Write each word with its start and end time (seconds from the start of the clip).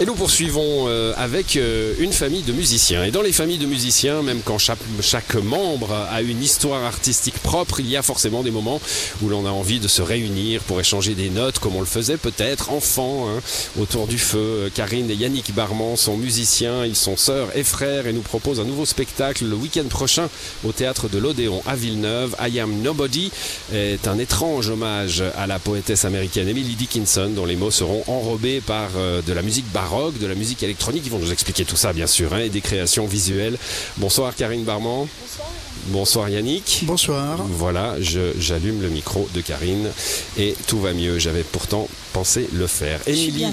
Et 0.00 0.06
nous 0.06 0.14
poursuivons 0.14 0.84
euh, 0.86 1.12
avec 1.16 1.56
euh, 1.56 1.92
une 1.98 2.12
famille 2.12 2.42
de 2.42 2.52
musiciens. 2.52 3.02
Et 3.02 3.10
dans 3.10 3.20
les 3.20 3.32
familles 3.32 3.58
de 3.58 3.66
musiciens, 3.66 4.22
même 4.22 4.42
quand 4.44 4.56
chaque, 4.56 4.78
chaque, 5.00 5.34
membre 5.34 5.92
a 5.92 6.22
une 6.22 6.40
histoire 6.40 6.84
artistique 6.84 7.36
propre, 7.40 7.80
il 7.80 7.88
y 7.88 7.96
a 7.96 8.02
forcément 8.02 8.44
des 8.44 8.52
moments 8.52 8.80
où 9.22 9.28
l'on 9.28 9.44
a 9.44 9.50
envie 9.50 9.80
de 9.80 9.88
se 9.88 10.00
réunir 10.00 10.60
pour 10.60 10.78
échanger 10.78 11.14
des 11.14 11.30
notes, 11.30 11.58
comme 11.58 11.74
on 11.74 11.80
le 11.80 11.86
faisait 11.86 12.16
peut-être 12.16 12.70
enfant, 12.70 13.28
hein, 13.28 13.40
autour 13.80 14.06
du 14.06 14.18
feu. 14.18 14.70
Karine 14.72 15.10
et 15.10 15.14
Yannick 15.14 15.52
Barman 15.52 15.96
sont 15.96 16.16
musiciens, 16.16 16.84
ils 16.84 16.94
sont 16.94 17.16
sœurs 17.16 17.48
et 17.56 17.64
frères 17.64 18.06
et 18.06 18.12
nous 18.12 18.22
proposent 18.22 18.60
un 18.60 18.64
nouveau 18.64 18.86
spectacle 18.86 19.46
le 19.46 19.56
week-end 19.56 19.88
prochain 19.90 20.28
au 20.64 20.70
théâtre 20.70 21.08
de 21.08 21.18
l'Odéon 21.18 21.60
à 21.66 21.74
Villeneuve. 21.74 22.36
I 22.40 22.60
Am 22.60 22.82
Nobody 22.82 23.32
est 23.74 24.06
un 24.06 24.20
étrange 24.20 24.68
hommage 24.70 25.24
à 25.36 25.48
la 25.48 25.58
poétesse 25.58 26.04
américaine 26.04 26.46
Emily 26.46 26.76
Dickinson, 26.76 27.32
dont 27.34 27.46
les 27.46 27.56
mots 27.56 27.72
seront 27.72 28.04
enrobés 28.06 28.60
par 28.60 28.90
euh, 28.96 29.22
de 29.22 29.32
la 29.32 29.42
musique 29.42 29.66
baroque 29.72 29.87
de 29.88 30.26
la 30.26 30.34
musique 30.34 30.62
électronique. 30.62 31.02
Ils 31.06 31.10
vont 31.10 31.18
nous 31.18 31.32
expliquer 31.32 31.64
tout 31.64 31.76
ça, 31.76 31.92
bien 31.92 32.06
sûr, 32.06 32.32
hein, 32.34 32.40
et 32.40 32.50
des 32.50 32.60
créations 32.60 33.06
visuelles. 33.06 33.56
Bonsoir 33.96 34.34
Karine 34.34 34.64
Barman. 34.64 35.06
Bonsoir. 35.20 35.48
Bonsoir 35.86 36.28
Yannick. 36.28 36.80
Bonsoir. 36.82 37.38
Voilà, 37.48 37.94
j'allume 38.38 38.82
le 38.82 38.88
micro 38.90 39.26
de 39.34 39.40
Karine 39.40 39.88
et 40.36 40.54
tout 40.66 40.80
va 40.80 40.92
mieux. 40.92 41.18
J'avais 41.18 41.42
pourtant 41.42 41.88
pensé 42.12 42.48
le 42.52 42.66
faire. 42.66 43.00
Émilie, 43.06 43.46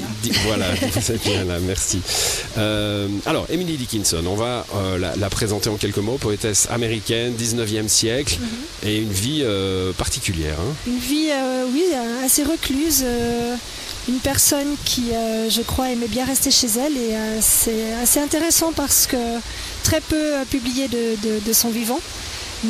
voilà, 0.45 0.65
vous 0.93 1.11
êtes 1.11 1.23
bien 1.23 1.45
là, 1.45 1.59
merci. 1.61 2.01
Euh, 2.57 3.07
alors, 3.25 3.45
Emily 3.49 3.77
Dickinson, 3.77 4.23
on 4.27 4.35
va 4.35 4.65
euh, 4.75 4.97
la, 4.97 5.15
la, 5.15 5.29
présenter 5.29 5.69
en 5.69 5.75
quelques 5.77 5.97
mots. 5.99 6.17
Poétesse 6.17 6.67
américaine, 6.69 7.33
19e 7.39 7.87
siècle, 7.87 8.37
mm 8.39 8.45
-hmm. 8.45 8.87
et 8.89 8.97
une 8.97 9.13
vie 9.13 9.41
euh, 9.43 9.93
particulière. 9.93 10.57
Hein. 10.59 10.73
Une 10.87 10.99
vie, 10.99 11.29
euh, 11.31 11.71
oui, 11.73 11.85
assez 12.25 12.43
recluse 12.43 13.03
euh, 13.05 13.55
une 14.07 14.19
personne 14.19 14.75
qui, 14.85 15.13
euh, 15.13 15.49
je 15.49 15.61
crois, 15.61 15.89
aimait 15.89 16.07
bien 16.07 16.25
rester 16.25 16.51
chez 16.51 16.67
elle 16.67 16.97
et 16.97 17.15
euh, 17.15 17.39
c'est 17.41 17.93
assez 18.01 18.19
intéressant 18.19 18.71
parce 18.73 19.07
que 19.07 19.17
très 19.83 20.01
peu 20.01 20.33
publié 20.49 20.87
de 20.87 21.53
son 21.53 21.69
vivant 21.69 21.99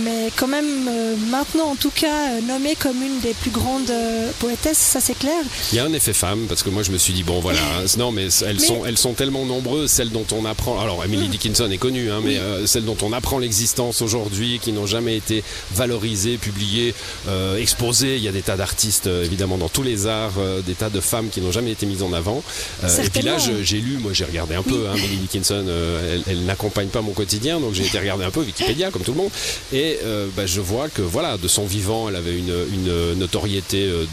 mais 0.04 0.30
quand 0.36 0.48
même 0.48 0.88
euh, 0.88 1.16
maintenant 1.30 1.72
en 1.72 1.76
tout 1.76 1.92
cas 1.92 2.32
euh, 2.32 2.42
nommée 2.42 2.76
comme 2.76 3.02
une 3.02 3.20
des 3.20 3.34
plus 3.34 3.52
grandes 3.52 3.90
euh, 3.90 4.32
poétesses, 4.40 4.78
ça 4.78 5.00
c'est 5.00 5.18
clair. 5.18 5.42
Il 5.72 5.78
y 5.78 5.80
a 5.80 5.86
un 5.86 5.94
effet 5.94 6.14
femme 6.14 6.46
parce 6.48 6.64
que 6.64 6.70
moi 6.70 6.84
je 6.84 6.92
me 6.92 6.98
suis 6.98 7.14
dit 7.14 7.24
bon 7.24 7.40
voilà 7.40 7.60
hein, 7.80 7.86
non 7.98 8.12
mais 8.12 8.28
elles 8.46 8.58
mais... 8.60 8.66
sont 8.66 8.86
elles 8.86 8.98
sont 8.98 9.14
tellement 9.14 9.46
nombreuses 9.46 9.92
celles 9.92 10.12
dont 10.12 10.26
on 10.32 10.46
apprend 10.46 10.80
alors 10.80 11.04
Emily 11.04 11.28
mmh. 11.28 11.32
Dickinson 11.32 11.72
est 11.72 11.78
connue 11.78 12.12
hein, 12.12 12.20
mais 12.24 12.32
oui. 12.32 12.38
euh, 12.38 12.66
celles 12.66 12.86
dont 12.86 12.98
on 13.02 13.14
apprend 13.14 13.40
l'existence 13.40 14.02
aujourd'hui 14.02 14.60
qui 14.60 14.72
n'ont 14.72 14.86
jamais 14.86 15.16
été 15.16 15.44
valorisées, 15.74 16.38
publiées, 16.38 16.94
euh, 17.28 17.58
exposées. 17.58 18.18
Il 18.18 18.24
y 18.24 18.28
a 18.28 18.32
des 18.32 18.42
tas 18.42 18.58
d'artistes 18.58 19.08
euh, 19.08 19.24
évidemment 19.24 19.58
dans 19.58 19.70
tous 19.70 19.84
les 19.84 20.08
arts, 20.08 20.34
des 20.66 20.74
tas 20.74 20.90
de 20.90 21.00
femmes 21.00 21.30
qui 21.30 21.42
n'ont 21.42 21.52
jamais 21.52 21.72
été 21.72 21.86
mises 21.86 22.04
en 22.04 22.14
avant. 22.14 22.44
et 22.84 23.10
puis 23.10 23.22
là 23.22 23.38
j'ai 23.38 23.78
lu, 23.80 23.98
moi 23.98 24.12
j'ai 24.14 24.26
regardé 24.26 24.56
un 24.56 24.64
peu 24.64 24.74
oui. 24.74 24.88
hein, 24.90 24.96
Emily 24.98 25.18
Dickinson, 25.18 25.66
elle, 25.68 26.24
elle 26.28 26.46
n'accompagne 26.46 26.88
pas 26.88 27.02
mon 27.02 27.12
quotidien 27.12 27.60
donc 27.60 27.74
j'ai 27.74 27.86
été 27.86 28.00
regarder 28.00 28.26
un 28.26 28.32
peu 28.32 28.42
Wikipédia 28.42 28.92
comme 28.92 29.04
tout 29.04 29.12
le 29.12 29.18
monde 29.18 29.32
et 29.74 29.85
euh, 30.04 30.28
bah, 30.36 30.46
je 30.46 30.62
vois 30.62 30.90
que 30.90 31.02
voilà, 31.02 31.38
de 31.38 31.48
son 31.48 31.66
vivant, 31.66 32.10
elle 32.10 32.16
avait 32.16 32.38
une, 32.38 32.54
une 32.74 33.14
notoriété 33.14 33.84
euh, 33.84 34.06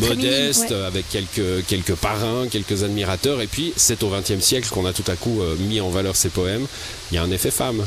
modeste, 0.00 0.62
minime, 0.62 0.76
ouais. 0.80 0.86
avec 0.86 1.08
quelques, 1.08 1.66
quelques 1.66 1.94
parrains, 1.94 2.46
quelques 2.50 2.82
admirateurs. 2.82 3.40
Et 3.40 3.46
puis, 3.46 3.72
c'est 3.76 4.02
au 4.02 4.08
XXe 4.08 4.40
siècle 4.40 4.68
qu'on 4.70 4.86
a 4.86 4.92
tout 4.92 5.08
à 5.10 5.16
coup 5.16 5.40
euh, 5.40 5.56
mis 5.68 5.80
en 5.80 5.90
valeur 5.90 6.16
ses 6.16 6.28
poèmes. 6.28 6.66
Il 7.10 7.16
y 7.16 7.18
a 7.18 7.22
un 7.22 7.30
effet 7.30 7.50
femme. 7.50 7.84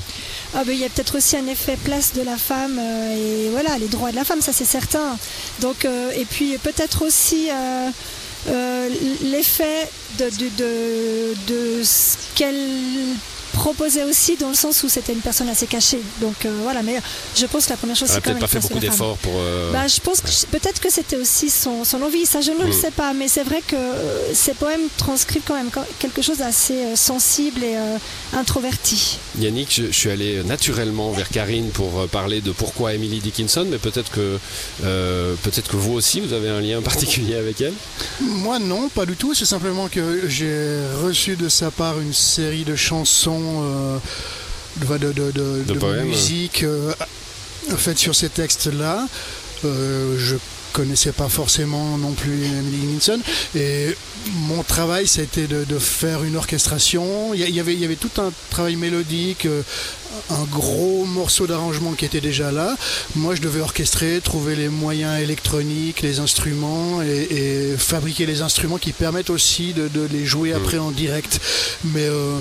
Ah 0.53 0.63
ben, 0.65 0.73
il 0.73 0.79
y 0.79 0.85
a 0.85 0.89
peut-être 0.89 1.17
aussi 1.17 1.35
un 1.35 1.47
effet 1.47 1.77
place 1.83 2.13
de 2.13 2.21
la 2.21 2.37
femme 2.37 2.79
euh, 2.79 3.47
et 3.47 3.49
voilà, 3.49 3.77
les 3.77 3.87
droits 3.87 4.11
de 4.11 4.15
la 4.15 4.23
femme, 4.23 4.41
ça 4.41 4.53
c'est 4.53 4.65
certain. 4.65 5.17
Donc, 5.59 5.83
euh, 5.85 6.11
et 6.15 6.25
puis 6.25 6.57
peut-être 6.59 7.05
aussi 7.05 7.49
euh, 7.51 8.89
l'effet 9.23 9.89
de, 10.19 10.25
de, 10.25 10.49
de, 10.57 11.33
de 11.47 11.83
ce 11.83 12.15
qu'elle 12.35 12.69
proposait 13.55 14.03
aussi 14.03 14.35
dans 14.35 14.49
le 14.49 14.55
sens 14.55 14.83
où 14.83 14.89
c'était 14.89 15.13
une 15.13 15.21
personne 15.21 15.49
assez 15.49 15.65
cachée. 15.65 15.99
Donc 16.21 16.45
euh, 16.45 16.59
voilà, 16.61 16.83
mais 16.83 16.97
je 17.35 17.45
pense 17.45 17.65
que 17.65 17.71
la 17.71 17.77
première 17.77 17.95
chose 17.95 18.09
c'est 18.11 18.21
quand 18.21 18.31
même. 18.31 18.39
pas 18.39 18.47
fait 18.47 18.59
beaucoup 18.59 18.79
d'efforts 18.79 19.17
pour. 19.17 19.33
Euh... 19.37 19.71
Bah, 19.71 19.87
je 19.87 19.99
pense 20.01 20.21
que 20.21 20.29
peut-être 20.51 20.79
que 20.79 20.91
c'était 20.91 21.15
aussi 21.15 21.49
son, 21.49 21.83
son, 21.83 22.01
envie. 22.01 22.25
Ça, 22.25 22.41
je 22.41 22.51
ne 22.51 22.57
mmh. 22.57 22.67
le 22.67 22.71
sais 22.73 22.91
pas, 22.91 23.13
mais 23.13 23.27
c'est 23.27 23.43
vrai 23.43 23.61
que 23.65 23.75
euh, 23.75 24.33
ces 24.33 24.53
poèmes 24.53 24.87
transcrivent 24.97 25.43
quand 25.45 25.55
même 25.55 25.69
quelque 25.99 26.21
chose 26.21 26.37
d'assez 26.37 26.95
sensible 26.95 27.63
et 27.63 27.75
euh, 27.75 27.97
introverti. 28.35 29.17
Yannick, 29.39 29.73
je, 29.73 29.87
je, 29.87 29.91
suis 29.91 30.09
allé 30.09 30.43
naturellement 30.43 31.11
vers 31.11 31.29
Karine 31.29 31.69
pour 31.69 32.07
parler 32.07 32.41
de 32.41 32.51
pourquoi 32.51 32.93
Emily 32.93 33.19
Dickinson, 33.19 33.65
mais 33.69 33.77
peut-être 33.77 34.11
que 34.11 34.37
peut-être 34.81 35.69
que 35.69 35.77
vous 35.77 35.93
aussi, 35.93 36.19
vous 36.19 36.33
avez 36.33 36.49
un 36.49 36.61
lien 36.61 36.81
particulier 36.91 37.35
avec 37.35 37.61
elle. 37.61 37.73
Moi, 38.19 38.59
non, 38.59 38.89
pas 38.89 39.05
du 39.05 39.15
tout. 39.15 39.33
C'est 39.33 39.45
simplement 39.45 39.87
que 39.87 40.27
j'ai 40.27 40.79
reçu 41.01 41.35
de 41.35 41.49
sa 41.49 41.71
part 41.71 41.99
une 41.99 42.13
série 42.13 42.63
de 42.63 42.75
chansons 42.75 43.44
de, 44.81 44.97
de, 44.97 45.11
de, 45.13 45.31
de, 45.31 45.73
de 45.73 46.01
musique 46.03 46.63
euh, 46.63 46.93
faites 47.77 47.97
sur 47.97 48.15
ces 48.15 48.29
textes-là. 48.29 49.07
Euh, 49.63 50.15
je 50.19 50.35
connaissais 50.73 51.13
pas 51.13 51.29
forcément 51.29 51.97
non 51.97 52.11
plus 52.11 52.43
Emily 52.43 52.77
Dickinson 52.79 53.17
et 53.55 53.95
mon 54.49 54.61
travail 54.61 55.07
c'était 55.07 55.47
de, 55.47 55.63
de, 55.63 55.79
faire 55.79 56.23
une 56.25 56.35
orchestration. 56.35 57.33
Il 57.33 57.49
y, 57.49 57.59
avait, 57.61 57.73
il 57.73 57.79
y 57.79 57.85
avait 57.85 57.95
tout 57.95 58.11
un 58.17 58.29
travail 58.49 58.75
mélodique 58.75 59.45
euh, 59.45 59.61
un 60.29 60.43
gros 60.43 61.05
morceau 61.05 61.47
d'arrangement 61.47 61.93
qui 61.93 62.03
était 62.03 62.19
déjà 62.19 62.51
là. 62.51 62.75
Moi 63.15 63.35
je 63.35 63.41
devais 63.41 63.61
orchestrer 63.61 64.19
trouver 64.21 64.57
les 64.57 64.67
moyens 64.67 65.21
électroniques 65.21 66.01
les 66.01 66.19
instruments 66.19 67.01
et, 67.01 67.27
et 67.31 67.77
fabriquer 67.77 68.25
les 68.25 68.41
instruments 68.41 68.77
qui 68.77 68.91
permettent 68.91 69.29
aussi 69.29 69.71
de, 69.73 69.87
de 69.87 70.05
les 70.11 70.25
jouer 70.25 70.51
après 70.51 70.77
en 70.77 70.91
direct. 70.91 71.39
Mais 71.85 72.03
euh, 72.03 72.37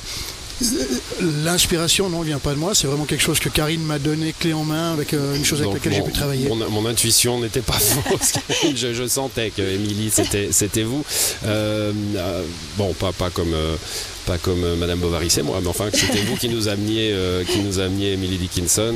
L'inspiration, 1.45 2.09
non, 2.09 2.23
vient 2.23 2.39
pas 2.39 2.53
de 2.53 2.59
moi. 2.59 2.75
C'est 2.75 2.87
vraiment 2.87 3.05
quelque 3.05 3.23
chose 3.23 3.39
que 3.39 3.49
Karine 3.49 3.83
m'a 3.83 3.99
donné 3.99 4.35
clé 4.39 4.53
en 4.53 4.65
main 4.65 4.93
avec 4.93 5.15
euh, 5.15 5.35
une 5.35 5.45
chose 5.45 5.61
avec 5.61 5.73
Donc, 5.73 5.85
laquelle 5.85 5.95
j'ai 5.95 6.03
pu 6.03 6.13
travailler. 6.13 6.49
Mon, 6.49 6.57
mon 6.71 6.87
intuition 6.87 7.41
n'était 7.41 7.61
pas 7.61 7.73
fausse. 7.79 8.35
je, 8.75 8.95
je, 8.95 9.07
sentais 9.07 9.51
que 9.51 9.63
Émilie, 9.63 10.11
c'était 10.11 10.83
vous. 10.83 11.05
Euh, 11.47 11.93
euh, 12.17 12.45
bon, 12.77 12.93
pas, 12.95 13.13
pas 13.13 13.31
comme. 13.31 13.55
Pas 14.27 14.39
comme 14.39 14.65
euh, 14.65 14.77
Madame 14.77 15.01
Bovary, 15.01 15.29
c'est 15.29 15.43
moi, 15.43 15.59
mais 15.61 15.69
enfin 15.69 15.89
c'était 15.93 16.21
vous 16.23 16.37
qui 16.37 16.49
nous 16.49 16.69
ameniez, 16.69 17.13
euh, 17.13 17.45
qui 17.45 17.59
nous 17.59 17.79
ameniez 17.79 18.13
Emily 18.13 18.39
Dickinson. 18.39 18.95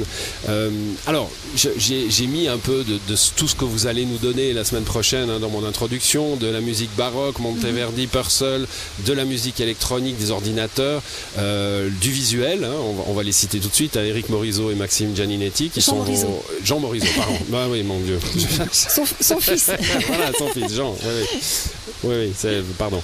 Euh, 0.49 0.71
alors 1.06 1.31
j'ai 1.55 2.27
mis 2.27 2.49
un 2.49 2.59
peu 2.59 2.84
de, 2.84 2.94
de, 2.94 3.16
tout 3.37 3.49
ce 3.49 3.55
que 3.55 3.65
vous 3.65 3.87
allez 3.87 4.05
nous 4.05 4.19
donner 4.19 4.53
la 4.53 4.65
semaine 4.65 4.84
prochaine 4.84 5.28
hein, 5.31 5.39
dans 5.39 5.50
mon 5.50 5.65
introduction, 5.66 6.37
de 6.37 6.47
la 6.47 6.61
musique 6.61 6.94
baroque, 6.97 7.39
Monteverdi, 7.41 8.06
-hmm. 8.06 8.09
Purcell, 8.09 8.66
de 9.06 9.12
la 9.12 9.25
musique 9.25 9.61
électronique, 9.61 10.16
des 10.19 10.31
ordinateurs, 10.31 11.03
euh, 11.39 11.89
du 12.00 12.10
visuel. 12.10 12.65
Hein, 12.65 12.72
on, 12.81 12.95
va, 12.95 13.03
on, 13.09 13.15
va, 13.15 13.22
les 13.22 13.33
citer 13.33 13.59
tout 13.60 13.69
de 13.69 13.75
suite 13.75 13.97
à 13.97 14.05
Eric 14.05 14.28
Morisot 14.28 14.71
et 14.71 14.75
Maxime 14.75 15.15
Gianinetti 15.15 15.69
qui 15.71 15.81
Jean 15.81 15.93
sont 15.93 15.97
Morisot. 15.97 16.27
Vos... 16.28 16.45
Jean 16.65 16.81
Morisot, 16.81 17.06
pardon. 17.16 17.39
bah 17.49 17.66
oui, 17.71 17.83
mon 17.83 18.00
Dieu. 18.00 18.19
son, 18.72 19.05
son 19.21 19.41
fils. 19.41 19.71
voilà, 20.06 20.33
son 20.39 20.49
fils, 20.49 20.72
Jean. 20.75 20.95
Oui, 21.05 21.10
oui, 22.05 22.15
oui, 22.15 22.33
oui 22.45 22.62
pardon. 22.78 23.03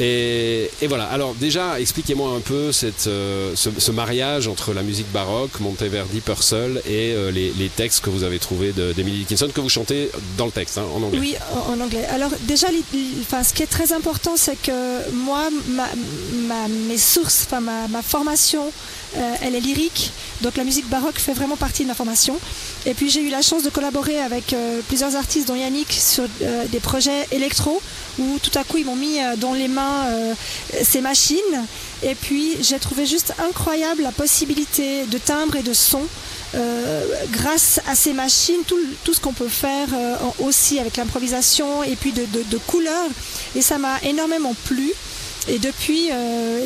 Et, 0.00 0.70
voilà, 0.88 1.04
alors 1.04 1.34
déjà, 1.34 1.78
expliquez-moi 1.78 2.30
un 2.30 2.40
peu 2.40 2.70
euh, 3.06 3.52
ce, 3.54 3.90
mariage 3.90 4.48
entre 4.48 4.72
la 4.72 4.82
musique 4.82 5.10
baroque, 5.12 5.60
Monteverdi, 5.60 6.20
Purcell 6.20 6.80
et 6.86 7.12
euh, 7.12 7.30
les, 7.30 7.68
textes 7.68 8.00
que 8.02 8.08
vous 8.08 8.24
avez 8.24 8.38
trouvés 8.38 8.72
d'Emily 8.72 9.18
Dickinson, 9.18 9.48
que 9.54 9.60
vous 9.60 9.68
chantez 9.68 10.10
dans 10.38 10.46
le 10.46 10.52
texte, 10.52 10.78
hein, 10.78 10.84
en 10.96 11.02
anglais. 11.02 11.18
Oui, 11.20 11.34
en, 11.68 11.78
anglais. 11.80 12.04
Alors 12.06 12.30
déjà, 12.42 12.68
ce 12.68 13.52
qui 13.52 13.62
est 13.62 13.70
très 13.70 13.92
important, 13.92 14.32
c'est 14.36 14.60
que 14.60 15.10
moi, 15.12 15.48
mes 16.88 16.98
sources, 16.98 17.46
ma, 17.52 17.86
ma 17.88 18.02
formation, 18.02 18.72
euh, 19.16 19.34
elle 19.42 19.54
est 19.54 19.60
lyrique, 19.60 20.12
donc 20.40 20.56
la 20.56 20.64
musique 20.64 20.88
baroque 20.88 21.18
fait 21.18 21.34
vraiment 21.34 21.56
partie 21.56 21.82
de 21.82 21.88
ma 21.88 21.94
formation. 21.94 22.38
Et 22.86 22.94
puis 22.94 23.10
j'ai 23.10 23.20
eu 23.20 23.28
la 23.28 23.42
chance 23.42 23.62
de 23.62 23.70
collaborer 23.70 24.18
avec 24.18 24.54
plusieurs 24.88 25.14
artistes, 25.14 25.46
dont 25.46 25.54
Yannick, 25.56 25.92
sur 25.92 26.24
des 26.40 26.80
projets 26.80 27.26
électro, 27.32 27.80
où 28.20 28.38
tout 28.38 28.56
à 28.58 28.64
coup 28.64 28.76
ils 28.76 28.84
m'ont 28.84 28.96
mis 28.96 29.18
euh, 29.18 29.36
dans 29.36 29.54
les 29.54 29.68
mains 29.68 30.06
euh, 30.08 30.34
ces 30.82 31.00
machines. 31.00 31.38
Et 32.02 32.14
puis 32.14 32.56
j'ai 32.62 32.78
trouvé 32.78 33.06
juste 33.06 33.34
incroyable 33.38 34.02
la 34.02 34.12
possibilité 34.12 35.04
de 35.06 35.18
timbre 35.18 35.56
et 35.56 35.62
de 35.62 35.72
son. 35.72 36.02
Euh, 36.54 37.04
grâce 37.30 37.80
à 37.86 37.94
ces 37.94 38.12
machines, 38.12 38.62
tout, 38.66 39.14
ce 39.14 39.20
qu'on 39.20 39.32
peut 39.32 39.48
faire 39.48 39.88
aussi 40.40 40.80
avec 40.80 40.96
l'improvisation 40.96 41.84
et 41.84 41.94
puis 41.94 42.12
de, 42.12 42.26
de, 42.26 42.58
couleurs. 42.66 43.08
Et 43.54 43.62
ça 43.62 43.78
m'a 43.78 43.98
énormément 44.02 44.54
plu. 44.64 44.92
Et 45.48 45.58
depuis, 45.58 46.10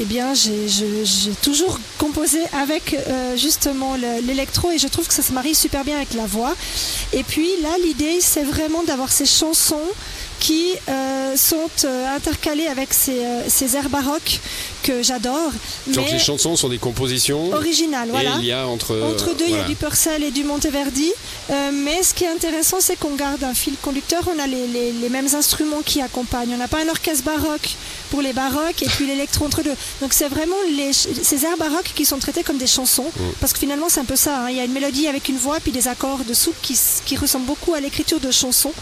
eh 0.01 0.05
bien, 0.05 0.33
j'ai 0.35 1.35
toujours 1.43 1.79
composé 1.99 2.39
avec 2.59 2.97
justement 3.37 3.95
l'électro 3.97 4.71
et 4.71 4.79
je 4.79 4.89
trouve 4.89 5.07
que 5.07 5.15
ça 5.15 5.23
se 5.23 5.33
marie 5.33 5.55
super 5.55 5.85
bien 5.85 5.97
avec 5.97 6.15
la 6.15 6.27
voix. 6.27 6.55
Et 7.13 7.23
puis 7.23 7.49
là, 7.63 7.71
l'idée, 7.85 8.19
c'est 8.21 8.45
vraiment 8.45 8.85
d'avoir 8.85 9.13
ces 9.13 9.27
chansons 9.27 9.89
qui 10.45 10.65
sont 11.37 11.71
intercalés 12.15 12.67
avec 12.67 12.93
ces, 12.93 13.23
ces 13.49 13.77
airs 13.77 13.89
baroques 13.89 14.41
que 14.83 15.03
j'adore. 15.03 15.53
Donc 15.89 16.11
les 16.11 16.19
chansons 16.19 16.55
sont 16.57 16.69
des 16.69 16.79
compositions 16.79 17.53
originales, 17.53 18.09
voilà. 18.11 18.37
Et 18.37 18.41
il 18.41 18.45
y 18.45 18.53
a 18.53 18.67
entre 18.67 18.95
entre 19.13 19.35
deux, 19.35 19.47
il 19.49 19.57
y 19.57 19.59
a 19.59 19.65
du 19.65 19.75
Purcell 19.75 20.23
et 20.23 20.31
du 20.31 20.45
Monteverdi. 20.45 21.11
mais 21.73 22.03
ce 22.03 22.13
qui 22.15 22.25
est 22.25 22.29
intéressant, 22.29 22.77
c'est 22.81 22.97
qu'on 22.97 23.15
garde 23.15 23.43
un 23.43 23.55
fil 23.55 23.75
conducteur. 23.81 24.23
On 24.35 24.39
a 24.39 24.47
les, 24.47 24.67
les, 24.67 24.93
les 24.93 25.09
mêmes 25.09 25.29
instruments 25.35 25.83
qui 25.85 26.03
accompagnent. 26.03 26.53
On 26.55 26.59
n'a 26.59 26.69
pas 26.69 26.83
un 26.85 26.89
orchestre 26.89 27.25
baroque 27.25 27.71
pour 28.11 28.21
les 28.21 28.33
baroques 28.33 28.83
et 28.83 28.87
puis 28.87 29.07
l'électro 29.07 29.47
entre 29.47 29.63
deux. 29.63 29.75
Donc 30.03 30.13
c'est 30.13 30.29
vraiment 30.29 30.61
les, 30.77 30.93
ces 30.93 31.45
airs 31.47 31.57
baroques 31.57 31.93
qui 31.95 32.05
sont 32.05 32.19
traités 32.19 32.43
comme 32.43 32.59
des 32.59 32.67
chansons. 32.67 33.11
Mm. 33.17 33.23
Parce 33.41 33.53
que 33.55 33.59
finalement 33.59 33.87
c'est 33.89 34.01
un 34.01 34.05
peu 34.05 34.17
ça. 34.17 34.41
Hein. 34.45 34.51
Il 34.51 34.57
y 34.57 34.61
a 34.61 34.65
une 34.65 34.73
mélodie 34.73 35.09
avec 35.09 35.29
une 35.29 35.39
voix 35.39 35.59
puis 35.61 35.73
des 35.73 35.89
accords 35.89 36.25
dessous 36.29 36.53
qui, 36.63 36.79
qui 37.07 37.17
ressemblent 37.17 37.47
beaucoup 37.47 37.73
à 37.75 37.81
l'écriture 37.81 38.21
de 38.21 38.31
chansons. 38.31 38.73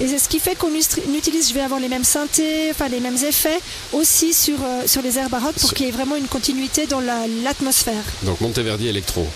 Et 0.00 0.08
c'est 0.08 0.18
ce 0.18 0.28
qui 0.28 0.40
fait 0.40 0.54
qu'on 0.54 0.74
utilise, 0.74 1.48
je 1.48 1.54
vais 1.54 1.62
avoir 1.62 1.80
les 1.80 1.88
mêmes 1.88 2.04
synthés, 2.04 2.70
enfin 2.70 2.88
les 2.88 3.00
mêmes 3.00 3.16
effets 3.16 3.58
aussi 3.92 4.34
sur, 4.34 4.62
euh, 4.62 4.82
sur 4.86 5.00
les 5.00 5.18
airs 5.18 5.30
baroques 5.30 5.56
pour 5.58 5.72
qu'il 5.72 5.86
y 5.86 5.88
ait 5.88 5.92
vraiment 5.92 6.16
une 6.16 6.28
continuité 6.28 6.86
dans 6.86 7.00
l'atmosphère. 7.00 8.04
Donc 8.22 8.40
Monteverdi 8.40 8.88
électro. 8.88 9.26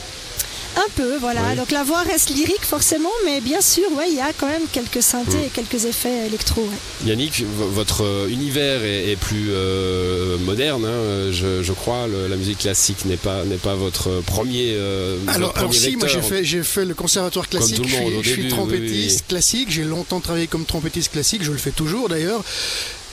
Un 0.90 1.02
peu, 1.02 1.16
voilà. 1.18 1.54
Donc 1.54 1.70
la 1.70 1.84
voix 1.84 2.02
reste 2.02 2.30
lyrique 2.30 2.64
forcément, 2.64 3.10
mais 3.24 3.40
bien 3.40 3.60
sûr, 3.60 3.84
ouais, 3.96 4.06
il 4.08 4.16
y 4.16 4.20
a 4.20 4.32
quand 4.36 4.46
même 4.46 4.62
quelques 4.72 5.02
synthés 5.02 5.36
mm. 5.36 5.44
et 5.44 5.48
quelques 5.48 5.84
effets 5.84 6.26
électro. 6.26 6.66
Yannick, 7.04 7.44
votre 7.46 8.04
euh, 8.04 8.28
univers 8.28 8.82
est, 8.84 9.16
plus 9.16 9.48
euh, 9.50 10.38
moderne, 10.38 10.84
hein, 10.84 11.30
je, 11.30 11.72
crois. 11.72 12.06
la 12.08 12.36
musique 12.36 12.58
classique 12.58 13.04
n'est 13.04 13.16
pas 13.16 13.44
n'est 13.44 13.56
pas 13.56 13.74
votre 13.74 14.20
premier. 14.22 14.74
Euh, 14.74 15.18
alors, 15.28 15.54
si, 15.72 15.96
moi 15.96 16.08
j'ai 16.08 16.22
fait 16.22 16.44
j'ai 16.44 16.62
fait 16.62 16.84
le 16.84 16.94
conservatoire 16.94 17.48
classique. 17.48 17.82
je, 18.22 18.28
suis, 18.28 18.48
trompettiste 18.48 19.26
classique. 19.28 19.70
J'ai 19.70 19.84
longtemps 19.84 20.20
travaillé 20.20 20.46
comme 20.46 20.64
trompettiste 20.64 21.12
classique. 21.12 21.42
Je 21.44 21.52
le 21.52 21.58
fais 21.58 21.72
toujours 21.72 22.08
d'ailleurs. 22.08 22.42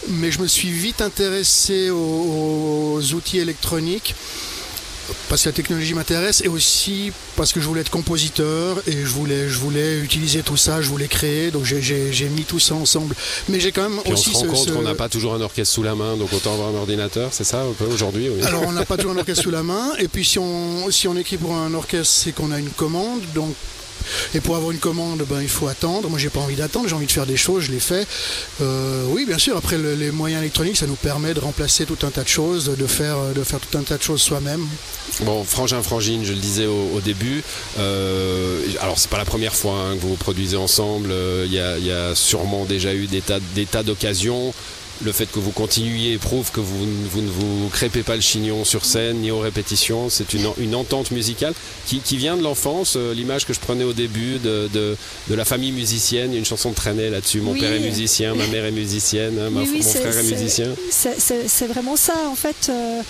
Mais 0.09 0.31
je 0.31 0.39
me 0.39 0.47
suis 0.47 0.69
vite 0.71 1.01
intéressé 1.01 1.89
aux 1.89 3.01
outils 3.13 3.39
électroniques 3.39 4.15
parce 5.30 5.44
que 5.44 5.50
la 5.50 5.54
technologie 5.54 5.94
m'intéresse 5.94 6.42
et 6.44 6.48
aussi 6.48 7.12
parce 7.36 7.54
que 7.54 7.59
je 7.59 7.68
voulais 7.68 7.81
être 7.81 7.89
compositeur 7.89 8.81
et 8.88 8.92
je 8.92 9.07
voulais, 9.07 9.50
je 9.50 9.57
voulais 9.57 10.00
utiliser 10.00 10.42
tout 10.42 10.57
ça, 10.57 10.81
je 10.81 10.89
voulais 10.89 11.07
créer, 11.07 11.51
donc 11.51 11.63
j'ai 11.65 12.30
mis 12.30 12.44
tout 12.44 12.59
ça 12.59 12.75
ensemble. 12.75 13.15
Mais 13.50 13.59
j'ai 13.59 13.71
quand 13.71 13.89
même 13.89 14.00
aussi. 14.12 14.30
On 14.30 14.39
se 14.39 14.45
rend 14.45 14.54
compte 14.54 14.74
qu'on 14.74 14.81
n'a 14.81 14.95
pas 14.95 15.09
toujours 15.09 15.33
un 15.33 15.42
orchestre 15.42 15.74
sous 15.74 15.83
la 15.83 15.95
main, 15.95 16.15
donc 16.18 16.31
autant 16.33 16.54
avoir 16.54 16.69
un 16.69 16.75
ordinateur, 16.75 17.30
c'est 17.31 17.44
ça 17.44 17.63
aujourd'hui 17.89 18.30
Alors 18.45 18.63
on 18.68 18.71
n'a 18.71 18.86
pas 18.86 18.98
toujours 18.98 19.13
un 19.13 19.18
orchestre 19.18 19.44
sous 19.44 19.51
la 19.51 19.63
main, 19.63 19.94
et 20.00 20.07
puis 20.07 20.25
si 20.25 20.39
on, 20.39 20.89
si 20.92 21.07
on 21.07 21.15
écrit 21.15 21.38
pour 21.38 21.56
un 21.56 21.74
orchestre, 21.74 22.13
c'est 22.24 22.31
qu'on 22.31 22.51
a 22.51 22.60
une 22.60 22.69
commande, 22.69 23.21
donc 23.33 23.53
et 24.34 24.40
pour 24.40 24.56
avoir 24.56 24.72
une 24.72 24.80
commande, 24.80 25.24
ben, 25.30 25.42
il 25.42 25.50
faut 25.50 25.68
attendre. 25.68 26.10
Moi, 26.10 26.20
j'ai 26.20 26.30
pas 26.30 26.40
envie 26.40 26.56
d'attendre, 26.56 26.88
j'ai 26.88 26.96
envie 26.96 27.06
de 27.06 27.12
faire 27.12 27.26
des 27.26 27.38
choses, 27.38 27.64
je 27.64 27.72
les 27.72 27.80
fais. 27.80 28.06
Euh, 28.62 29.06
oui, 29.10 29.26
bien 29.26 29.38
sûr, 29.38 29.58
après, 29.58 29.78
les 29.78 30.12
moyens 30.12 30.42
électroniques, 30.42 30.78
ça 30.78 30.88
nous 30.88 30.96
permet 30.96 31.34
de 31.34 31.40
remplacer 31.40 31.86
tout 31.86 31.98
un 32.06 32.10
tas 32.10 32.24
de 32.24 32.28
choses, 32.28 32.72
de 32.78 32.88
faire, 32.88 33.18
de 33.36 33.44
faire 33.44 33.60
tout 33.60 33.78
un 33.78 33.84
tas 33.84 33.98
de 33.98 34.04
choses 34.04 34.22
soi-même. 34.22 34.66
Bon, 35.22 35.44
Frangin 35.44 35.82
Frangine, 35.82 36.26
je 36.26 36.34
le 36.34 36.40
disais 36.40 36.66
au, 36.66 37.00
début, 37.04 37.44
euh, 37.80 38.62
alors 38.82 38.98
c'est 39.00 39.10
pas 39.10 39.18
la 39.18 39.26
première 39.26 39.56
fois 39.56 39.76
hein, 39.76 39.96
que 39.96 40.02
vous 40.02 40.16
produisez 40.16 40.58
ensemble, 40.58 41.10
euh, 41.12 41.46
il 41.46 41.54
y, 41.54 41.92
a 41.92 42.16
sûrement 42.16 42.66
déjà 42.66 42.94
eu 42.94 43.08
des 43.08 43.22
tas 43.66 43.84
d'occasions 43.84 44.54
le 45.04 45.12
fait 45.12 45.26
que 45.28 45.40
vous 45.40 45.52
continuiez 45.52 46.18
prouve 46.18 46.52
que 46.52 46.60
vous, 46.60 46.86
ne 46.86 47.30
vous 47.30 47.70
crépez 47.70 48.04
pas 48.04 48.16
le 48.16 48.22
chignon 48.22 48.66
sur 48.66 48.86
scène 48.86 49.18
ni 49.18 49.32
aux 49.32 49.40
répétitions. 49.40 50.10
C'est 50.10 50.34
une, 50.34 50.76
entente 50.76 51.12
musicale 51.12 51.54
qui, 51.86 52.18
vient 52.18 52.38
de 52.38 52.44
l'enfance. 52.44 52.96
Euh, 52.96 53.14
l'image 53.14 53.46
que 53.46 53.54
je 53.54 53.60
prenais 53.60 53.84
au 53.84 53.94
début 53.94 54.38
de, 54.40 54.96
la 55.30 55.46
famille 55.46 55.72
musicienne, 55.72 56.32
il 56.32 56.34
y 56.34 56.36
a 56.36 56.40
une 56.40 56.46
chanson 56.46 56.72
de 56.72 56.76
traîner 56.76 57.10
là-dessus. 57.10 57.42
Mon 57.42 57.54
père 57.54 57.72
est 57.72 57.80
musicien, 57.80 58.36
ma 58.36 58.48
mère 58.48 58.66
est 58.66 58.72
musicienne, 58.72 59.40
hein, 59.40 59.50
mon 59.50 59.66
frère 59.66 60.18
est, 60.18 60.24
musicien. 60.24 60.70
C'est 60.90 61.68
vraiment 61.68 61.96
ça 61.96 62.16
en 62.30 62.36
fait. 62.36 62.70
Euh, 62.70 63.02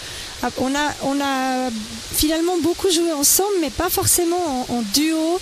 on, 0.59 0.75
a, 0.75 0.93
on 1.03 1.19
a 1.21 1.69
finalement 2.13 2.57
beaucoup 2.61 2.89
joué 2.91 3.11
ensemble, 3.11 3.53
mais 3.61 3.69
pas 3.69 3.89
forcément 3.89 4.65
en 4.69 4.81
duo. 4.93 5.39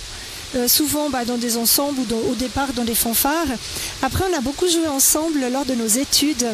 Euh, 0.54 0.68
souvent 0.68 1.10
bah, 1.10 1.24
dans 1.24 1.36
des 1.36 1.56
ensembles 1.56 1.98
ou 1.98 2.30
au 2.30 2.34
départ 2.34 2.72
dans 2.74 2.84
des 2.84 2.94
fanfares. 2.94 3.46
Après, 4.02 4.24
on 4.32 4.36
a 4.36 4.40
beaucoup 4.40 4.68
joué 4.68 4.86
ensemble 4.86 5.40
lors 5.52 5.64
de 5.64 5.74
nos 5.74 5.86
études 5.86 6.46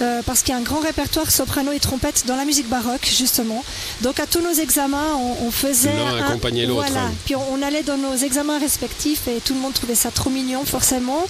euh, 0.00 0.20
parce 0.26 0.42
qu'il 0.42 0.52
y 0.52 0.56
a 0.56 0.60
un 0.60 0.64
grand 0.64 0.80
répertoire 0.80 1.30
soprano 1.30 1.70
et 1.70 1.78
trompette 1.78 2.24
dans 2.26 2.34
la 2.36 2.44
musique 2.44 2.68
baroque 2.68 3.06
justement. 3.06 3.64
Donc 4.02 4.18
à 4.18 4.26
tous 4.26 4.40
nos 4.40 4.52
examens, 4.52 5.16
on, 5.40 5.50
faisait 5.50 5.92
l'un 5.94 6.26
accompagnait 6.26 6.66
l'autre. 6.66 6.86
Voilà. 6.90 7.08
Puis 7.24 7.36
on, 7.36 7.62
allait 7.62 7.84
dans 7.84 7.96
nos 7.96 8.16
examens 8.16 8.58
respectifs 8.58 9.28
et 9.28 9.40
tout 9.44 9.54
le 9.54 9.60
monde 9.60 9.74
trouvait 9.74 9.94
ça 9.94 10.10
trop 10.10 10.28
mignon 10.28 10.64
forcément. 10.64 11.24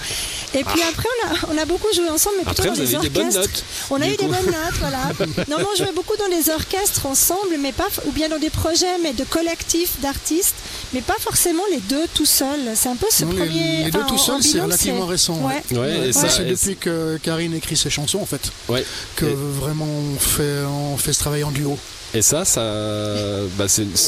Et 0.54 0.64
puis 0.64 0.80
ah. 0.82 0.88
après, 0.90 1.08
on 1.22 1.28
a, 1.28 1.54
on 1.54 1.58
a 1.58 1.64
beaucoup 1.66 1.92
joué 1.94 2.08
ensemble, 2.08 2.36
mais 2.38 2.44
plutôt 2.44 2.64
dans 2.64 2.72
des 2.72 2.94
orchestres. 2.94 3.02
Des 3.02 3.08
bonnes 3.10 3.32
notes, 3.34 3.64
on 3.90 4.00
a 4.00 4.08
eu 4.08 4.16
des 4.16 4.26
bonnes 4.26 4.46
notes, 4.46 4.74
voilà. 4.80 5.02
non, 5.48 5.58
non, 5.58 5.66
on 5.72 5.76
jouait 5.76 5.92
beaucoup 5.94 6.16
dans 6.16 6.34
des 6.34 6.50
orchestres 6.50 7.06
ensemble, 7.06 7.56
mais 7.60 7.72
pas 7.72 7.88
ou 8.06 8.12
bien 8.12 8.28
dans 8.28 8.38
des 8.38 8.50
projets, 8.50 8.98
mais 9.02 9.12
de 9.12 9.24
collectifs 9.24 10.00
d'artistes, 10.00 10.56
mais 10.94 11.02
pas 11.02 11.16
forcément 11.20 11.62
les 11.70 11.80
deux 11.80 12.06
tout 12.16 12.26
seul. 12.26 12.60
C'est 12.74 12.88
un 12.88 12.96
peu 12.96 13.06
ce 13.10 13.24
premier. 13.24 13.84
Les, 13.84 13.90
deux 13.90 14.04
tout 14.06 14.18
seuls, 14.18 14.42
c'est 14.42 14.60
relativement 14.60 15.06
récent. 15.06 15.38
Ouais. 15.42 15.62
c'est 16.12 16.44
depuis 16.44 16.76
que 16.76 17.18
Karine 17.22 17.54
écrit 17.54 17.76
ses 17.76 17.90
chansons, 17.90 18.20
en 18.20 18.26
fait, 18.26 18.50
que 19.16 19.26
vraiment 19.26 19.86
on 19.86 20.18
fait, 20.18 20.62
on 20.64 20.96
fait 20.96 21.12
ce 21.12 21.20
travail 21.20 21.44
en 21.44 21.50
duo. 21.50 21.78
Et 22.16 22.22
ça, 22.22 22.46
ça 22.46 22.62
bah 23.58 23.66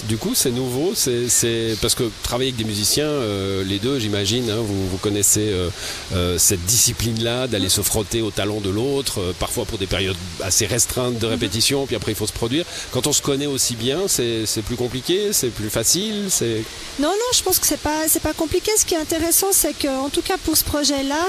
du 0.09 0.17
coup, 0.17 0.35
c'est 0.35 0.51
nouveau. 0.51 0.95
C'est 0.95 1.77
parce 1.83 1.95
que 1.95 2.05
travailler 2.23 2.49
avec 2.49 2.57
des 2.57 2.65
musiciens, 2.65 3.05
euh, 3.05 3.63
les 3.65 3.79
deux, 3.79 3.99
j'imagine, 3.99 4.49
hein, 4.49 4.63
vous, 4.63 4.89
vous, 4.89 4.97
connaissez 4.97 5.51
euh, 5.51 5.69
euh, 6.15 6.39
cette 6.39 6.65
discipline-là, 6.65 7.49
d'aller 7.49 7.69
se 7.69 7.83
frotter 7.83 8.23
au 8.23 8.31
talent 8.31 8.61
de 8.61 8.71
l'autre, 8.71 9.35
parfois 9.39 9.67
pour 9.67 9.77
des 9.77 9.87
périodes 9.87 10.17
assez 10.43 10.65
restreintes 10.65 11.19
de 11.19 11.27
mhm. 11.27 11.33
répétition, 11.33 11.85
puis 11.85 11.97
après 11.97 12.13
il 12.13 12.15
faut 12.15 12.27
se 12.27 12.33
produire. 12.33 12.65
Quand 12.93 13.07
on 13.07 13.13
se 13.13 13.21
connaît 13.21 13.45
aussi 13.45 13.77
bien, 13.77 14.09
c'est 14.09 14.63
plus 14.65 14.77
compliqué, 14.77 15.35
c'est 15.35 15.51
plus 15.51 15.69
facile. 15.69 16.29
C'est 16.31 16.63
non, 16.99 17.09
non, 17.09 17.31
je 17.35 17.43
pense 17.43 17.59
que 17.59 17.67
c'est 17.67 17.81
pas 17.81 18.09
c'est 18.09 18.23
pas 18.23 18.33
compliqué. 18.33 18.71
Ce 18.79 18.87
qui 18.87 18.95
est 18.95 18.99
intéressant, 18.99 19.49
c'est 19.53 19.75
qu'en 19.75 20.09
tout 20.09 20.23
cas 20.23 20.39
pour 20.43 20.57
ce 20.57 20.65
projet-là, 20.65 21.27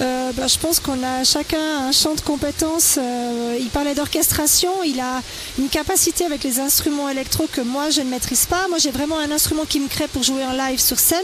euh, 0.00 0.32
bah, 0.32 0.46
je 0.46 0.58
pense 0.58 0.78
qu'on 0.78 1.02
a 1.02 1.24
chacun 1.24 1.88
un 1.88 1.92
champ 1.92 2.14
de 2.14 2.20
compétences. 2.20 2.98
Euh, 2.98 3.56
il 3.58 3.68
parlait 3.68 3.94
d'orchestration, 3.94 4.70
il 4.84 5.00
a 5.00 5.22
une 5.58 5.68
capacité 5.68 6.24
avec 6.24 6.44
les 6.44 6.60
instruments 6.60 7.08
électro 7.08 7.46
que 7.50 7.60
moi 7.60 7.90
je 7.90 8.02
ne 8.02 8.08
maîtrise 8.08 8.46
pas. 8.46 8.68
Moi 8.68 8.78
j'ai 8.78 8.90
vraiment 8.90 9.18
un 9.18 9.30
instrument 9.32 9.64
qui 9.64 9.80
me 9.80 9.88
crée 9.88 10.06
pour 10.06 10.22
jouer 10.22 10.44
en 10.44 10.52
live 10.52 10.78
sur 10.78 10.98
scène 10.98 11.18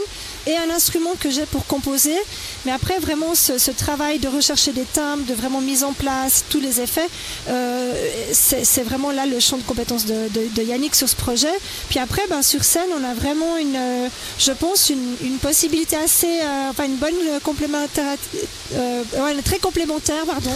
et 0.47 0.55
un 0.57 0.69
instrument 0.69 1.13
que 1.19 1.29
j'ai 1.29 1.45
pour 1.45 1.65
composer. 1.65 2.15
Mais 2.65 2.71
après, 2.71 2.99
vraiment, 2.99 3.35
ce, 3.35 3.71
travail 3.71 4.19
de 4.19 4.27
rechercher 4.27 4.71
des 4.71 4.83
timbres, 4.83 5.25
de 5.25 5.33
vraiment 5.33 5.61
mise 5.61 5.83
en 5.83 5.93
place, 5.93 6.45
tous 6.49 6.59
les 6.59 6.79
effets, 6.81 7.07
euh, 7.49 7.93
c'est 8.31 8.83
vraiment 8.83 9.11
là 9.11 9.25
le 9.25 9.39
champ 9.39 9.57
de 9.57 9.63
compétences 9.63 10.05
de, 10.05 10.61
Yannick 10.61 10.95
sur 10.95 11.09
ce 11.09 11.15
projet. 11.15 11.53
Puis 11.89 11.99
après, 11.99 12.21
ben, 12.29 12.41
sur 12.41 12.63
scène, 12.63 12.89
on 12.97 13.03
a 13.03 13.13
vraiment 13.13 13.57
une, 13.57 14.09
je 14.39 14.51
pense, 14.51 14.89
une, 14.89 15.37
possibilité 15.41 15.95
assez, 15.97 16.39
euh, 16.41 16.69
enfin 16.71 16.85
une 16.85 16.95
bonne 16.95 17.13
complémentaire, 17.43 18.17
euh, 18.73 19.03
très 19.43 19.59
complémentaire, 19.59 20.25
pardon, 20.25 20.51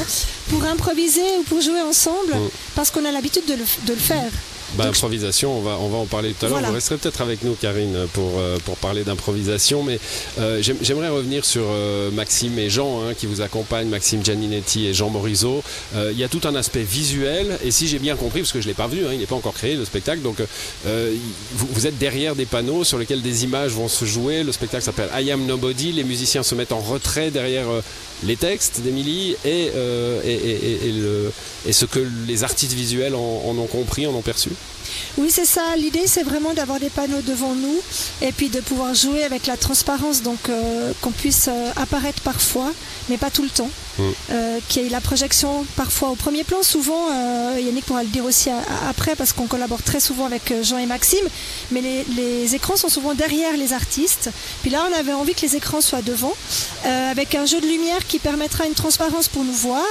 pour 0.50 0.64
improviser 0.64 1.38
ou 1.40 1.44
pour 1.44 1.62
jouer 1.62 1.82
ensemble, 1.82 2.34
mm. 2.34 2.50
parce 2.76 2.90
qu'on 2.90 3.06
a 3.06 3.12
l'habitude 3.12 3.46
de 3.46 3.94
le 3.94 4.00
faire. 4.00 4.32
Bah, 4.76 4.86
improvisation, 4.86 5.58
on 5.58 5.62
va, 5.62 5.78
on 5.80 5.90
va 5.90 5.98
en 5.98 6.06
parler 6.06 6.34
tout 6.38 6.46
à 6.46 6.50
l'heure. 6.50 6.62
Vous 6.62 6.74
resterez 6.74 6.98
peut-être 6.98 7.22
avec 7.22 7.44
nous, 7.44 7.54
Karine, 7.54 8.08
pour, 8.14 8.38
euh, 8.38 8.58
pour 8.66 8.78
parler 8.78 9.04
d'improvisation. 9.04 9.84
Mais 9.84 10.00
euh, 10.40 10.62
j'aimerais 10.82 11.10
revenir 11.10 11.44
sur 11.44 11.64
euh, 11.70 12.12
Maxime 12.12 12.58
et 12.60 12.70
Jean, 12.70 13.04
hein, 13.04 13.14
qui 13.18 13.26
vous 13.26 13.42
accompagnent, 13.42 13.90
Maxime 13.90 14.24
Gianninetti 14.24 14.88
et 14.88 14.94
Jean 14.94 15.10
Morizot. 15.10 15.64
il 15.96 16.18
y 16.18 16.24
a 16.24 16.28
tout 16.28 16.42
un 16.44 16.56
aspect 16.56 16.84
visuel. 16.84 17.58
Et 17.64 17.72
si 17.72 17.88
j'ai 17.88 18.00
bien 18.00 18.16
compris, 18.16 18.42
parce 18.42 18.52
que 18.52 18.62
je 18.62 18.68
ne 18.68 18.72
l'ai 18.72 18.76
pas 18.76 18.88
vu, 18.88 19.06
hein, 19.06 19.10
il 19.12 19.20
n'est 19.20 19.26
pas 19.26 19.36
encore 19.36 19.54
créé, 19.54 19.76
le 19.76 19.86
spectacle. 19.86 20.22
Donc, 20.22 20.38
vous, 20.86 21.68
vous, 21.72 21.88
êtes 21.88 21.98
derrière 21.98 22.36
des 22.36 22.46
panneaux 22.46 22.84
sur 22.84 23.00
lesquels 23.00 23.22
des 23.22 23.44
images 23.44 23.72
vont 23.72 23.88
se 23.88 24.06
jouer. 24.06 24.44
Le 24.44 24.52
spectacle 24.52 24.84
s'appelle 24.84 25.10
I 25.18 25.32
Am 25.32 25.46
Nobody. 25.46 25.94
Les 25.94 26.04
musiciens 26.04 26.44
se 26.44 26.54
mettent 26.54 26.72
en 26.74 26.80
retrait 26.80 27.32
derrière 27.32 27.66
les 28.24 28.36
textes 28.36 28.82
d'Emilie 28.82 29.36
et, 29.46 29.72
et, 30.26 30.92
le, 30.92 31.32
et, 31.66 31.74
ce 31.74 31.86
que 31.86 32.00
les 32.28 32.44
artistes 32.44 32.74
visuels 32.74 33.16
en 33.16 33.58
ont 33.58 33.68
compris, 33.68 34.06
en 34.06 34.14
ont 34.14 34.22
perçu. 34.22 34.50
Oui, 35.18 35.30
c'est 35.30 35.46
ça. 35.46 35.76
L'idée, 35.76 36.04
c'est 36.06 36.24
vraiment 36.24 36.54
d'avoir 36.54 36.80
des 36.80 36.90
panneaux 36.90 37.22
devant 37.22 37.54
nous 37.54 37.78
et 38.22 38.32
puis 38.32 38.50
de 38.50 38.62
pouvoir 38.62 38.94
jouer 38.94 39.24
avec 39.24 39.48
la 39.48 39.58
transparence, 39.58 40.22
donc 40.22 40.50
euh, 40.50 40.94
qu'on 41.02 41.12
puisse 41.12 41.48
euh, 41.50 41.72
apparaître 41.76 42.22
parfois, 42.22 42.72
mais 43.10 43.18
pas 43.18 43.30
tout 43.30 43.44
le 43.44 43.50
temps. 43.50 43.70
Mm. 43.98 44.04
Euh, 44.32 44.60
qu'il 44.70 44.84
y 44.84 44.86
ait 44.86 44.90
la 44.90 45.02
projection 45.02 45.66
parfois 45.76 46.10
au 46.10 46.16
premier 46.16 46.46
plan. 46.46 46.64
Souvent, 46.64 47.10
Yannick 47.58 47.86
pourra 47.86 48.04
le 48.04 48.10
dire 48.10 48.24
aussi 48.24 48.50
après, 48.88 49.16
parce 49.16 49.34
qu'on 49.34 49.48
collabore 49.48 49.84
très 49.84 50.00
souvent 50.00 50.26
avec 50.26 50.54
Jean 50.64 50.78
et 50.78 50.86
Maxime, 50.86 51.26
mais 51.72 51.82
les, 51.82 52.56
écrans 52.56 52.78
sont 52.78 52.90
souvent 52.90 53.14
derrière 53.14 53.58
les 53.58 53.74
artistes. 53.74 54.30
Puis 54.62 54.72
là, 54.72 54.86
on 54.90 54.98
avait 54.98 55.14
envie 55.14 55.34
que 55.34 55.42
les 55.42 55.56
écrans 55.56 55.82
soient 55.82 56.02
devant, 56.02 56.34
avec 56.86 57.36
un 57.36 57.46
jeu 57.46 57.60
de 57.60 57.68
lumière 57.68 58.08
qui 58.08 58.20
permettra 58.20 58.66
une 58.66 58.74
transparence 58.74 59.28
pour 59.28 59.44
nous 59.44 59.54
voir, 59.54 59.84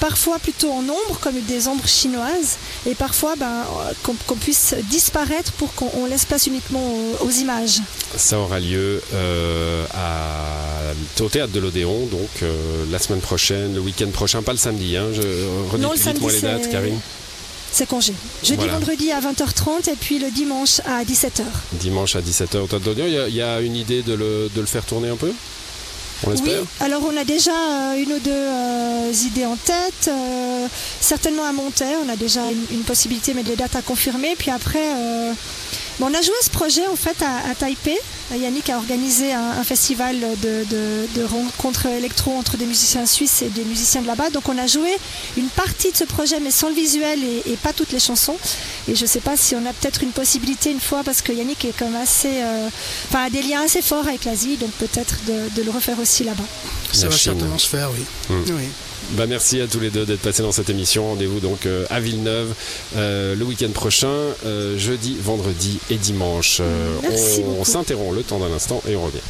parfois 0.00 0.38
plutôt 0.38 0.70
en 0.70 0.82
ombre, 0.82 1.18
comme 1.20 1.40
des 1.40 1.68
ombres 1.68 1.86
chinoises, 1.86 2.56
et 2.86 2.94
parfois 2.94 3.34
ben, 3.36 3.64
qu'on 4.02 4.36
puisse 4.36 4.74
disparaître 4.90 5.52
pour 5.52 5.74
qu'on 5.74 6.06
laisse 6.06 6.24
place 6.24 6.46
uniquement 6.46 6.82
aux, 7.20 7.30
images. 7.30 7.80
Ça 8.16 8.38
aura 8.38 8.60
lieu 8.60 9.02
à, 9.94 11.22
au 11.22 11.28
théâtre 11.28 11.52
de 11.52 11.60
l'Odéon, 11.60 12.06
donc 12.06 12.48
la 12.90 12.98
semaine 12.98 13.20
prochaine, 13.20 13.74
le 13.74 13.80
week-end 13.80 14.10
prochain, 14.10 14.42
pas 14.42 14.52
le 14.52 14.58
samedi. 14.58 14.96
Hein, 14.96 15.06
je 15.12 15.20
redis 15.70 16.20
moi 16.20 16.32
les 16.32 16.40
dates, 16.40 16.70
Karine 16.70 17.00
c'est 17.74 17.88
congé. 17.88 18.14
Jeudi, 18.44 18.68
vendredi 18.68 19.10
à 19.10 19.20
20h30 19.20 19.90
et 19.90 19.96
puis 20.00 20.20
le 20.20 20.30
dimanche 20.30 20.80
à 20.86 21.02
17h. 21.02 21.42
Dimanche 21.72 22.14
à 22.14 22.20
17h. 22.20 22.68
Il 23.28 23.34
y, 23.34 23.42
a 23.42 23.60
une 23.60 23.74
idée 23.74 24.02
de 24.02 24.14
le, 24.14 24.48
de 24.54 24.60
le 24.60 24.66
faire 24.66 24.84
tourner 24.84 25.08
un 25.08 25.16
peu? 25.16 25.32
On 26.26 26.30
oui, 26.30 26.52
alors 26.80 27.02
on 27.04 27.16
a 27.16 27.24
déjà 27.24 27.52
euh, 27.52 28.02
une 28.02 28.12
ou 28.12 28.18
deux 28.18 28.30
euh, 28.30 29.12
idées 29.26 29.46
en 29.46 29.56
tête, 29.56 30.08
euh, 30.08 30.66
certainement 31.00 31.44
à 31.44 31.52
monter, 31.52 31.84
on 32.04 32.08
a 32.08 32.16
déjà 32.16 32.40
une, 32.70 32.82
possibilité, 32.82 33.34
mais 33.34 33.42
des 33.42 33.56
dates 33.56 33.76
à 33.76 33.82
confirmer. 33.82 34.34
Puis 34.36 34.50
après, 34.50 34.84
on 36.00 36.12
a 36.12 36.22
joué 36.22 36.34
ce 36.42 36.50
projet 36.50 36.86
en 36.86 36.96
fait 36.96 37.16
à, 37.22 37.54
Taipei. 37.54 37.96
Yannick 38.34 38.70
a 38.70 38.76
organisé 38.78 39.32
un, 39.32 39.62
festival 39.64 40.16
de, 40.42 41.24
rencontres 41.24 41.86
électro 41.86 42.32
entre 42.32 42.56
des 42.56 42.66
musiciens 42.66 43.06
suisses 43.06 43.42
et 43.42 43.48
des 43.48 43.64
musiciens 43.64 44.02
de 44.02 44.06
là-bas. 44.06 44.30
Donc 44.30 44.48
on 44.48 44.58
a 44.58 44.66
joué 44.66 44.88
une 45.36 45.48
partie 45.48 45.92
de 45.92 45.96
ce 45.96 46.04
projet, 46.04 46.40
mais 46.40 46.50
sans 46.50 46.68
le 46.68 46.74
visuel 46.74 47.20
et, 47.22 47.56
pas 47.62 47.72
toutes 47.72 47.92
les 47.92 48.00
chansons. 48.00 48.36
Et 48.88 48.94
je 48.94 49.02
ne 49.02 49.06
sais 49.06 49.20
pas 49.20 49.36
si 49.36 49.54
on 49.54 49.64
a 49.66 49.72
peut-être 49.72 50.02
une 50.02 50.10
possibilité 50.10 50.70
une 50.70 50.80
fois, 50.80 51.02
parce 51.04 51.22
que 51.22 51.32
Yannick 51.32 51.64
est 51.64 51.76
comme 51.76 51.94
assez, 51.96 52.42
euh, 52.42 52.68
enfin 53.08 53.24
a 53.24 53.30
des 53.30 53.42
liens 53.42 53.62
assez 53.62 53.82
forts 53.82 54.06
avec 54.06 54.24
l'Asie, 54.24 54.56
donc 54.56 54.70
peut-être 54.72 55.16
de, 55.26 55.62
le 55.62 55.70
refaire 55.70 55.98
aussi 56.00 56.24
là-bas. 56.24 56.44
Ça 56.92 57.08
va 57.08 57.16
certainement 57.16 57.58
se 57.58 57.68
faire, 57.68 57.90
oui. 57.90 58.04
Hmm. 58.28 58.42
oui. 58.56 58.68
Bah, 59.12 59.26
merci 59.26 59.60
à 59.60 59.66
tous 59.66 59.80
les 59.80 59.90
deux 59.90 60.04
d'être 60.06 60.20
passés 60.22 60.42
dans 60.42 60.52
cette 60.52 60.70
émission. 60.70 61.08
Rendez-vous 61.08 61.40
donc 61.40 61.66
euh, 61.66 61.84
à 61.90 62.00
Villeneuve 62.00 62.54
euh, 62.96 63.34
le 63.34 63.44
week-end 63.44 63.70
prochain, 63.70 64.08
euh, 64.44 64.76
jeudi, 64.78 65.16
vendredi 65.20 65.78
et 65.90 65.96
dimanche. 65.96 66.60
on 67.58 67.64
s'interrompt 67.64 68.14
le 68.14 68.22
temps 68.22 68.38
d'un 68.38 68.52
instant 68.52 68.82
et 68.88 68.96
on 68.96 69.04
revient. 69.04 69.20